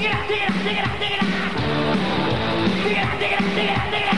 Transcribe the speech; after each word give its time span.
Dig 0.00 0.08
it 0.08 0.14
out, 0.14 0.28
dig 0.28 0.38
it 0.38 0.50
out, 0.50 0.64
dig 0.64 0.76
it 0.78 0.84
out, 0.86 0.98
dig 0.98 1.12
it 1.12 1.20
up! 1.20 1.28
Dig 2.84 2.96
it 2.96 3.04
up! 3.04 3.20
dig 3.20 3.32
it 3.32 3.38
up! 3.38 3.54
dig 3.54 3.68
it 3.68 3.76
up! 3.76 3.90
dig 3.90 4.00
it 4.00 4.06
out. 4.06 4.09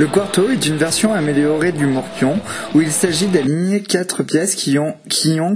Le 0.00 0.06
quarto 0.06 0.48
est 0.48 0.64
une 0.64 0.78
version 0.78 1.12
améliorée 1.12 1.72
du 1.72 1.84
morpion 1.84 2.40
où 2.74 2.80
il 2.80 2.90
s'agit 2.90 3.26
d'aligner 3.26 3.82
quatre 3.82 4.22
pièces 4.22 4.54
qui 4.54 4.78
ont 4.78 4.96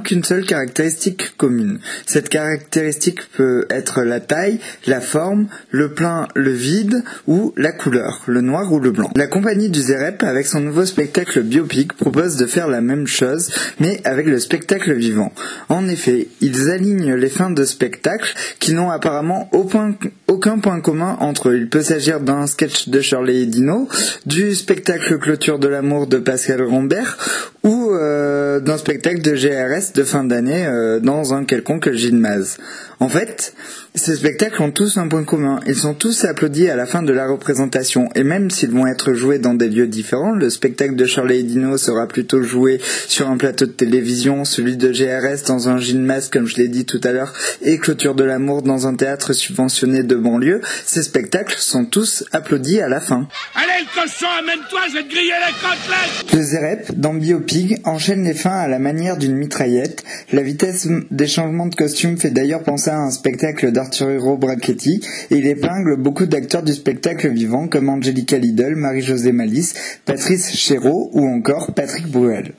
qu'une 0.01 0.23
seule 0.23 0.45
caractéristique 0.45 1.35
commune. 1.39 1.81
Cette 2.05 2.29
caractéristique 2.29 3.21
peut 3.39 3.65
être 3.71 4.03
la 4.03 4.21
taille, 4.21 4.61
la 4.87 5.01
forme, 5.01 5.47
le 5.71 5.95
plein, 5.95 6.29
le 6.35 6.51
vide 6.51 7.05
ou 7.27 7.55
la 7.57 7.73
couleur, 7.73 8.21
le 8.27 8.43
noir 8.43 8.71
ou 8.71 8.81
le 8.81 8.91
blanc. 8.91 9.11
La 9.17 9.29
compagnie 9.29 9.71
du 9.71 9.81
Zerep 9.81 10.23
avec 10.23 10.45
son 10.45 10.61
nouveau 10.61 10.85
spectacle 10.85 11.41
biopic 11.41 11.95
propose 11.95 12.37
de 12.37 12.45
faire 12.45 12.69
la 12.69 12.83
même 12.83 13.07
chose 13.07 13.51
mais 13.81 14.03
avec 14.05 14.27
le 14.27 14.39
spectacle 14.39 14.93
vivant. 14.93 15.33
En 15.71 15.89
effet, 15.89 16.29
ils 16.43 16.69
alignent 16.69 17.15
les 17.15 17.31
fins 17.31 17.51
de 17.51 17.65
spectacle 17.65 18.35
qui 18.59 18.75
n'ont 18.75 18.91
apparemment 18.91 19.49
aucun, 19.53 19.95
aucun 20.27 20.59
point 20.59 20.83
commun 20.83 21.17
entre 21.21 21.49
eux. 21.49 21.57
Il 21.57 21.71
peut 21.71 21.81
s'agir 21.81 22.21
d'un 22.21 22.47
sketch 22.47 22.91
de 22.91 23.01
Shirley 23.01 23.37
et 23.37 23.47
Dino, 23.47 23.89
du 24.35 24.57
spectacle 24.57 25.17
Clôture 25.21 25.61
de 25.61 25.69
l'amour 25.69 26.09
de 26.09 26.19
Pascal 26.19 26.61
Rombert 26.61 27.17
ou 27.63 27.93
euh, 27.93 28.59
d'un 28.59 28.77
spectacle 28.79 29.23
de 29.23 29.33
GRS 29.33 29.93
de 29.95 30.03
fin 30.03 30.25
d'année 30.25 30.67
euh, 30.67 30.99
dans 30.99 31.35
un 31.35 31.45
quelconque 31.45 31.93
gymnase. 31.93 32.59
En 32.99 33.09
fait, 33.09 33.55
ces 33.97 34.17
spectacles 34.17 34.61
ont 34.61 34.73
tous 34.73 34.97
un 34.97 35.07
point 35.07 35.23
commun. 35.23 35.61
Ils 35.69 35.77
sont 35.77 35.95
tous 35.95 36.25
applaudis 36.25 36.69
à 36.69 36.75
la 36.75 36.85
fin 36.85 37.05
de 37.05 37.13
la 37.13 37.29
représentation. 37.29 38.09
Et 38.17 38.25
même 38.25 38.51
s'ils 38.51 38.73
vont 38.73 38.89
être 38.89 39.13
joués 39.13 39.39
dans 39.39 39.55
des 39.55 39.69
lieux 39.69 39.87
différents, 39.87 40.33
le 40.33 40.51
spectacle 40.51 40.97
de 40.97 41.07
Shirley 41.07 41.39
et 41.39 41.43
Dino 41.45 41.79
sera 41.79 42.09
plutôt 42.09 42.43
joué 42.43 42.81
sur 43.07 43.29
un 43.29 43.37
plateau 43.37 43.67
de 43.67 43.71
télévision, 43.71 44.45
celui 44.45 44.77
de 44.77 44.91
GRS 44.91 45.47
dans 45.47 45.69
un 45.69 45.79
gymnase, 45.79 46.29
comme 46.29 46.47
je 46.47 46.57
l'ai 46.57 46.67
dit 46.67 46.87
tout 46.87 47.01
à 47.05 47.13
l'heure, 47.13 47.33
et 47.63 47.79
Clôture 47.79 48.17
de 48.17 48.25
l'amour 48.25 48.63
dans 48.63 48.89
un 48.89 48.97
théâtre 48.97 49.33
subventionné 49.33 50.03
de 50.03 50.17
banlieue. 50.17 50.61
Ces 50.85 51.05
spectacles 51.05 51.57
sont 51.57 51.85
tous 51.85 52.25
applaudis 52.33 52.81
à 52.81 52.89
la 52.89 53.01
fin. 53.01 53.29
Allez, 53.55 53.85
le 53.85 54.03
cochon, 54.03 54.27
amène-toi, 54.41 54.81
je 54.89 54.95
vais 54.95 55.05
te 55.05 55.11
griller 55.11 55.35
les 55.47 55.53
côtelettes 55.53 56.35
Le 56.35 56.43
Zerep, 56.43 56.99
dans 56.99 57.15
Biopig, 57.15 57.81
enchaîne 57.85 58.25
les 58.25 58.35
fins 58.35 58.59
à 58.59 58.67
la 58.67 58.81
manière 58.81 59.19
d'une 59.19 59.37
mitraillette. 59.37 60.03
La 60.33 60.43
vitesse 60.43 60.89
des 61.13 61.29
changements 61.29 61.69
de 61.69 61.77
costume 61.77 62.19
fait 62.19 62.31
d'ailleurs 62.31 62.65
penser 62.65 62.91
à 62.91 62.99
un 62.99 63.13
spectacle 63.13 63.71
d'Arturo 63.85 64.37
Brachetti 64.37 65.01
et 65.31 65.37
il 65.37 65.47
épingle 65.47 65.97
beaucoup 65.97 66.27
d'acteurs 66.27 66.63
du 66.63 66.73
spectacle 66.73 67.29
vivant 67.29 67.69
comme 67.69 67.89
Angelica 67.89 68.39
Lidl, 68.39 68.75
Marie-Josée 68.77 69.33
Malice, 69.33 69.75
Patrice 70.05 70.55
Chéreau 70.55 71.11
ou 71.13 71.27
encore 71.27 71.73
Patrick 71.75 72.11
Bruel. 72.11 72.53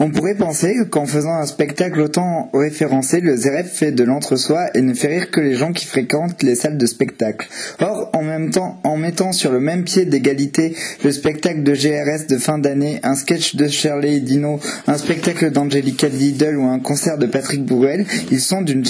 On 0.00 0.10
pourrait 0.10 0.34
penser 0.34 0.74
qu'en 0.90 1.06
faisant 1.06 1.34
un 1.34 1.46
spectacle 1.46 2.00
autant 2.00 2.50
référencé, 2.52 3.20
le 3.20 3.36
ZRF 3.36 3.70
fait 3.70 3.92
de 3.92 4.02
l'entre-soi 4.04 4.66
et 4.74 4.80
ne 4.82 4.92
fait 4.94 5.06
rire 5.08 5.30
que 5.30 5.40
les 5.40 5.54
gens 5.54 5.72
qui 5.72 5.86
fréquentent 5.86 6.42
les 6.42 6.56
salles 6.56 6.78
de 6.78 6.86
spectacle. 6.86 7.48
Or, 7.80 8.10
en 8.12 8.22
même 8.22 8.50
temps, 8.50 8.80
en 8.82 8.96
mettant 8.96 9.32
sur 9.32 9.52
le 9.52 9.60
même 9.60 9.84
pied 9.84 10.04
d'égalité 10.04 10.74
le 11.04 11.12
spectacle 11.12 11.62
de 11.62 11.72
GRS 11.74 12.26
de 12.28 12.38
fin 12.38 12.58
d'année, 12.58 12.98
un 13.04 13.14
sketch 13.14 13.54
de 13.56 13.68
Shirley 13.68 14.20
Dino, 14.20 14.58
un 14.86 14.98
spectacle 14.98 15.50
d'Angelica 15.50 16.08
Lidl 16.08 16.56
ou 16.56 16.64
un 16.66 16.80
concert 16.80 17.16
de 17.18 17.26
Patrick 17.26 17.64
Bruel, 17.64 18.04
ils 18.30 18.40
sont 18.40 18.62
d'une 18.62 18.84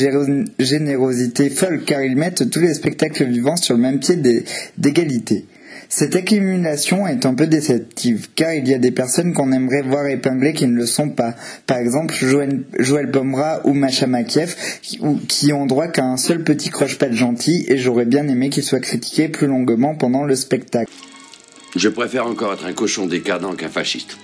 générosité 0.58 1.50
folle 1.50 1.82
car 1.84 2.02
ils 2.02 2.16
mettent 2.16 2.48
tous 2.50 2.60
les 2.60 2.74
spectacles 2.74 3.24
vivants 3.24 3.56
sur 3.56 3.74
le 3.76 3.80
même 3.82 3.98
pied 4.00 4.16
d'é- 4.16 4.44
d'égalité. 4.78 5.44
Cette 5.88 6.16
accumulation 6.16 7.06
est 7.06 7.26
un 7.26 7.34
peu 7.34 7.46
déceptive, 7.46 8.28
car 8.34 8.52
il 8.52 8.68
y 8.68 8.74
a 8.74 8.78
des 8.78 8.90
personnes 8.90 9.32
qu'on 9.32 9.52
aimerait 9.52 9.82
voir 9.82 10.06
épinglées 10.06 10.52
qui 10.52 10.66
ne 10.66 10.76
le 10.76 10.86
sont 10.86 11.10
pas. 11.10 11.34
Par 11.66 11.78
exemple, 11.78 12.14
Joël, 12.14 12.62
Joël 12.78 13.10
Pomera 13.10 13.60
ou 13.64 13.74
Macha 13.74 14.06
Makiev, 14.06 14.54
qui 15.28 15.52
ont 15.52 15.66
droit 15.66 15.88
qu'à 15.88 16.04
un 16.04 16.16
seul 16.16 16.42
petit 16.42 16.70
croche-patte 16.70 17.12
gentil, 17.12 17.64
et 17.68 17.78
j'aurais 17.78 18.06
bien 18.06 18.26
aimé 18.28 18.50
qu'ils 18.50 18.64
soient 18.64 18.80
critiqués 18.80 19.28
plus 19.28 19.46
longuement 19.46 19.94
pendant 19.94 20.24
le 20.24 20.34
spectacle. 20.34 20.92
Je 21.76 21.88
préfère 21.88 22.26
encore 22.26 22.52
être 22.52 22.66
un 22.66 22.72
cochon 22.72 23.06
décadent 23.06 23.56
qu'un 23.56 23.68
fasciste. 23.68 24.16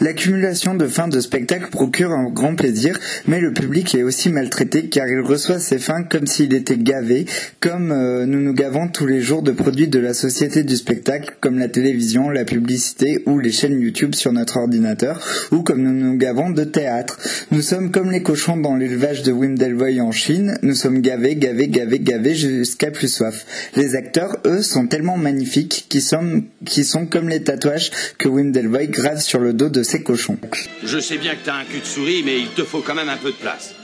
L'accumulation 0.00 0.74
de 0.74 0.86
fins 0.86 1.08
de 1.08 1.20
spectacle 1.20 1.70
procure 1.70 2.10
un 2.12 2.28
grand 2.28 2.54
plaisir, 2.54 2.98
mais 3.26 3.40
le 3.40 3.52
public 3.52 3.94
est 3.94 4.02
aussi 4.02 4.28
maltraité 4.28 4.90
car 4.90 5.08
il 5.08 5.20
reçoit 5.20 5.58
ses 5.58 5.78
fins 5.78 6.02
comme 6.02 6.26
s'il 6.26 6.52
était 6.52 6.76
gavé, 6.76 7.24
comme 7.60 7.92
euh, 7.92 8.26
nous 8.26 8.40
nous 8.40 8.52
gavons 8.52 8.88
tous 8.88 9.06
les 9.06 9.22
jours 9.22 9.40
de 9.42 9.52
produits 9.52 9.88
de 9.88 9.98
la 9.98 10.12
société 10.12 10.64
du 10.64 10.76
spectacle, 10.76 11.36
comme 11.40 11.58
la 11.58 11.68
télévision, 11.68 12.28
la 12.28 12.44
publicité 12.44 13.22
ou 13.24 13.38
les 13.38 13.52
chaînes 13.52 13.80
YouTube 13.80 14.14
sur 14.14 14.34
notre 14.34 14.58
ordinateur, 14.58 15.18
ou 15.50 15.62
comme 15.62 15.82
nous 15.82 15.94
nous 15.94 16.18
gavons 16.18 16.50
de 16.50 16.64
théâtre. 16.64 17.18
Nous 17.50 17.62
sommes 17.62 17.90
comme 17.90 18.10
les 18.10 18.22
cochons 18.22 18.58
dans 18.58 18.76
l'élevage 18.76 19.22
de 19.22 19.32
Wim 19.32 19.56
Delvoye 19.56 20.02
en 20.02 20.12
Chine, 20.12 20.58
nous 20.62 20.74
sommes 20.74 21.00
gavés, 21.00 21.36
gavés, 21.36 21.68
gavés, 21.68 22.00
gavés 22.00 22.34
jusqu'à 22.34 22.90
plus 22.90 23.08
soif. 23.08 23.46
Les 23.74 23.96
acteurs, 23.96 24.36
eux, 24.44 24.60
sont 24.60 24.88
tellement 24.88 25.16
magnifiques 25.16 25.86
qu'ils 25.88 26.02
sont, 26.02 26.42
sont 26.66 27.06
comme 27.06 27.30
les 27.30 27.42
tatouages 27.42 27.90
que 28.18 28.28
Wim 28.28 28.52
Delvoye 28.52 28.88
grave 28.88 29.20
sur 29.20 29.40
le 29.40 29.54
dos 29.54 29.70
de 29.70 29.85
ces 29.86 30.02
cochons. 30.02 30.38
Je 30.84 30.98
sais 30.98 31.16
bien 31.16 31.34
que 31.34 31.44
t'as 31.44 31.54
un 31.54 31.64
cul 31.64 31.80
de 31.80 31.84
souris, 31.86 32.22
mais 32.24 32.38
il 32.38 32.48
te 32.48 32.64
faut 32.64 32.80
quand 32.80 32.94
même 32.94 33.08
un 33.08 33.16
peu 33.16 33.30
de 33.30 33.36
place. 33.36 33.74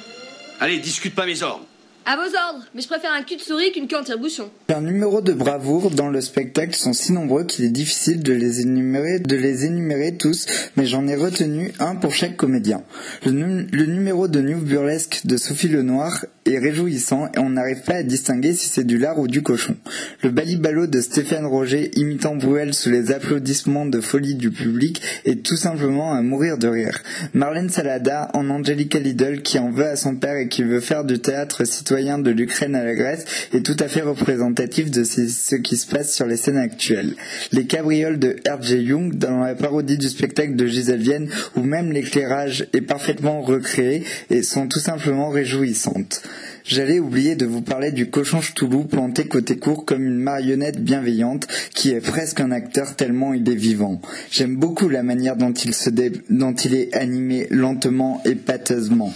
Allez, 0.61 0.79
discute 0.79 1.15
pas 1.15 1.27
mes 1.27 1.43
ordres. 1.43 1.65
À 2.05 2.17
vos 2.17 2.23
ordres, 2.23 2.67
mais 2.75 2.83
je 2.83 2.89
préfère 2.89 3.13
un 3.13 3.23
cul 3.23 3.37
de 3.37 3.41
souris 3.41 3.71
qu'une 3.71 3.87
queue 3.87 3.97
en 3.97 4.03
tire-bouchon. 4.03 4.51
Les 4.69 4.81
numéros 4.81 5.21
de 5.21 5.33
bravoure 5.33 5.93
dans 5.93 6.09
le 6.09 6.21
spectacle 6.21 6.75
sont 6.75 6.93
si 6.93 7.12
nombreux 7.12 7.45
qu'il 7.45 7.65
est 7.65 7.69
difficile 7.71 8.25
de 8.25 8.33
les 8.33 8.61
énumérer, 8.61 9.21
de 9.21 9.37
les 9.37 9.67
énumérer 9.67 10.17
tous, 10.17 10.47
mais 10.77 10.85
j'en 10.85 11.07
ai 11.07 11.15
retenu 11.15 11.73
un 11.79 11.95
pour 11.95 12.12
chaque 12.12 12.37
comédien. 12.37 12.83
Le, 13.25 13.67
le 13.71 13.87
numéro 13.87 14.27
de 14.27 14.41
New 14.41 14.59
Burlesque 14.59 15.21
de 15.27 15.37
Sophie 15.37 15.69
Lenoir 15.69 16.25
est 16.45 16.59
réjouissant 16.59 17.31
et 17.35 17.39
on 17.39 17.51
n'arrive 17.51 17.83
pas 17.83 17.97
à 17.97 18.03
distinguer 18.03 18.53
si 18.53 18.69
c'est 18.69 18.85
du 18.85 18.99
lard 18.99 19.19
ou 19.19 19.29
du 19.29 19.43
cochon. 19.43 19.77
Le 20.23 20.31
balibalo 20.31 20.87
de 20.87 21.01
Stéphane 21.01 21.47
Roger 21.47 21.91
imitant 21.97 22.37
Bruel 22.37 22.75
sous 22.75 22.91
les 22.91 23.13
applaudissements 23.13 23.87
de 23.87 24.01
folie 24.01 24.35
du 24.35 24.51
public 24.51 25.03
est 25.25 25.45
tout 25.45 25.57
simplement 25.57 26.13
à 26.13 26.23
mourir 26.23 26.59
de 26.59 26.69
rire. 26.69 27.03
Marlène 27.33 27.71
Salada 27.71 28.31
en 28.35 28.51
Angelica 28.51 28.99
Lidl 28.99 29.43
qui 29.43 29.59
en 29.59 29.71
veut 29.71 29.87
à 29.87 29.97
son 29.97 30.17
père 30.17 30.37
et 30.37 30.49
qui 30.49 30.63
veut 30.63 30.81
faire 30.81 31.05
du 31.05 31.19
théâtre 31.19 31.65
citoyen 31.65 32.19
de 32.19 32.31
l'Ukraine 32.31 32.75
à 32.75 32.85
la 32.85 32.95
Grèce 32.95 33.25
est 33.53 33.65
tout 33.65 33.77
à 33.79 33.89
fait 33.89 34.03
représentatif 34.03 34.91
de 34.91 35.05
ce 35.05 35.23
ce 35.29 35.57
qui 35.57 35.77
se 35.77 35.87
passe 35.87 36.15
sur 36.15 36.27
les 36.27 36.37
scènes 36.37 36.57
actuelles. 36.57 37.15
Les 37.53 37.67
cabrioles 37.67 38.19
de 38.19 38.37
R.J. 38.49 38.77
Young 38.79 39.15
dans 39.15 39.41
la 39.41 39.55
parodie 39.55 39.99
du 39.99 40.09
spectacle 40.09 40.57
de 40.57 40.67
Gisèle 40.67 41.01
Vienne 41.01 41.29
où 41.57 41.63
même 41.63 41.93
l'éclairage 41.93 42.67
est 42.73 42.81
parfaitement 42.81 43.43
recréé 43.43 44.05
et 44.31 44.43
sont 44.43 44.69
tout 44.69 44.81
simplement 44.81 45.29
réjouissantes. 45.29 46.23
J'allais 46.65 47.00
oublier 47.00 47.34
de 47.34 47.45
vous 47.45 47.61
parler 47.61 47.91
du 47.91 48.09
cochon 48.09 48.41
ch'toulou 48.41 48.84
planté 48.84 49.25
côté 49.25 49.59
court 49.59 49.84
comme 49.84 50.05
une 50.05 50.19
marionnette 50.19 50.83
bienveillante 50.83 51.49
qui 51.75 51.91
est 51.91 52.00
presque 52.00 52.41
un 52.41 52.53
acteur 52.53 52.95
tellement 52.95 53.34
il 53.34 53.49
est 53.50 53.55
vivant. 53.55 54.00
J'aime 54.31 54.56
beaucoup 54.56 54.89
la 54.89 55.03
manière 55.03 55.37
dont 55.37 55.53
il 55.53 56.75
est 56.75 56.95
animé 56.95 57.47
lentement 57.50 58.23
et 58.25 58.37
pâteusement. 58.37 59.12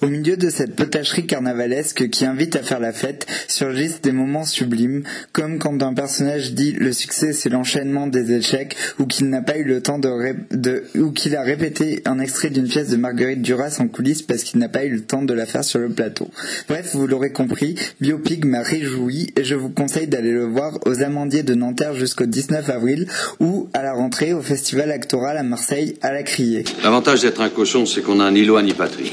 Au 0.00 0.06
milieu 0.06 0.36
de 0.36 0.48
cette 0.48 0.76
potacherie 0.76 1.26
carnavalesque 1.26 2.08
qui 2.10 2.24
invite 2.24 2.54
à 2.54 2.62
faire 2.62 2.78
la 2.78 2.92
fête, 2.92 3.26
surgissent 3.48 4.00
des 4.00 4.12
moments 4.12 4.44
sublimes, 4.44 5.02
comme 5.32 5.58
quand 5.58 5.82
un 5.82 5.92
personnage 5.92 6.52
dit 6.52 6.72
le 6.72 6.92
succès 6.92 7.32
c'est 7.32 7.48
l'enchaînement 7.48 8.06
des 8.06 8.32
échecs, 8.32 8.76
ou 9.00 9.06
qu'il 9.06 9.28
n'a 9.28 9.42
pas 9.42 9.58
eu 9.58 9.64
le 9.64 9.80
temps 9.82 9.98
de, 9.98 10.84
ou 10.96 11.10
qu'il 11.10 11.34
a 11.34 11.42
répété 11.42 12.02
un 12.04 12.20
extrait 12.20 12.50
d'une 12.50 12.68
pièce 12.68 12.90
de 12.90 12.96
Marguerite 12.96 13.42
Duras 13.42 13.78
en 13.80 13.88
coulisses 13.88 14.22
parce 14.22 14.44
qu'il 14.44 14.60
n'a 14.60 14.68
pas 14.68 14.84
eu 14.84 14.90
le 14.90 15.00
temps 15.00 15.22
de 15.22 15.34
la 15.34 15.46
faire 15.46 15.64
sur 15.64 15.80
le 15.80 15.88
plateau. 15.88 16.28
Bref, 16.68 16.90
vous 16.94 17.08
l'aurez 17.08 17.32
compris, 17.32 17.74
Biopig 18.00 18.44
m'a 18.44 18.62
réjoui 18.62 19.32
et 19.36 19.42
je 19.42 19.56
vous 19.56 19.70
conseille 19.70 20.06
d'aller 20.06 20.30
le 20.30 20.44
voir 20.44 20.78
aux 20.86 21.02
Amandiers 21.02 21.42
de 21.42 21.54
Nanterre 21.54 21.94
jusqu'au 21.94 22.26
19 22.26 22.70
avril 22.70 23.08
ou 23.40 23.68
à 23.74 23.82
la 23.82 23.94
rentrée 23.94 24.32
au 24.32 24.42
Festival 24.42 24.92
Actoral 24.92 25.36
à 25.36 25.42
Marseille 25.42 25.96
à 26.02 26.12
la 26.12 26.22
Criée. 26.22 26.62
L'avantage 26.84 27.22
d'être 27.22 27.40
un 27.40 27.48
cochon, 27.48 27.84
c'est 27.84 28.02
qu'on 28.02 28.20
a 28.20 28.30
ni 28.30 28.44
loi 28.44 28.62
ni 28.62 28.74
patrie. 28.74 29.12